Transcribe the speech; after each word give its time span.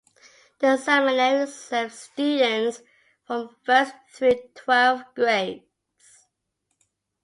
The 0.57 0.77
seminary 0.77 1.45
served 1.45 1.93
students 1.93 2.81
from 3.27 3.55
first 3.63 3.93
through 4.15 4.49
twelfth 4.55 5.13
grades. 5.13 6.25